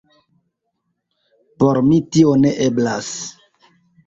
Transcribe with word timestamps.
Por 1.59 1.79
mi 1.91 1.99
tio 2.17 2.33
ne 2.45 2.55
eblas. 2.69 3.13